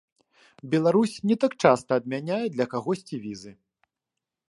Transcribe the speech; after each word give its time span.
Беларусь 0.71 1.13
не 1.31 1.35
так 1.45 1.51
часта 1.67 1.91
адмяняе 2.01 2.43
для 2.57 2.65
кагосьці 2.75 3.25
візы. 3.29 3.51